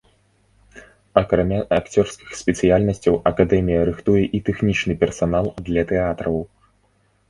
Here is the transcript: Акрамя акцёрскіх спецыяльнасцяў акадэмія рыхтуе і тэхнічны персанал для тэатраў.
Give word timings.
Акрамя 1.21 1.59
акцёрскіх 1.77 2.33
спецыяльнасцяў 2.41 3.21
акадэмія 3.33 3.81
рыхтуе 3.93 4.23
і 4.35 4.45
тэхнічны 4.51 4.93
персанал 5.05 5.45
для 5.73 5.83
тэатраў. 5.95 6.35